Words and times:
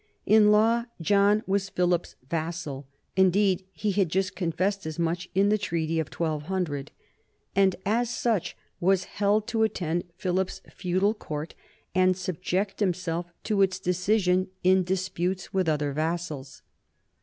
In 0.25 0.49
law 0.49 0.85
John 0.99 1.43
was 1.45 1.69
Philip's 1.69 2.15
vassal, 2.27 2.87
indeed, 3.15 3.65
he 3.71 3.91
had 3.91 4.09
just 4.09 4.35
confessed 4.35 4.87
as 4.87 4.97
much 4.97 5.29
in 5.35 5.49
the 5.49 5.59
treaty 5.59 5.99
of 5.99 6.07
1 6.11 6.39
200, 6.41 6.89
and 7.55 7.75
as 7.85 8.09
such 8.09 8.57
was 8.79 9.03
held 9.03 9.45
to 9.49 9.61
attend 9.61 10.05
Philip's 10.17 10.59
feudal 10.73 11.13
court 11.13 11.53
and 11.93 12.17
subject 12.17 12.79
himself 12.79 13.27
to 13.43 13.61
its 13.61 13.77
decision 13.79 14.47
in 14.63 14.83
disputes 14.83 15.53
138 15.53 15.53
NORMANS 15.53 15.53
IN 15.53 15.53
EUROPEAN 15.53 15.53
HISTORY 15.53 15.53
with 15.59 15.69
other 15.69 15.93
vassals. 15.93 16.61